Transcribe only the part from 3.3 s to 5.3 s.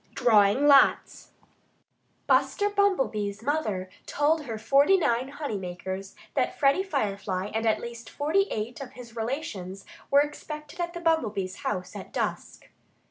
mother told her forty nine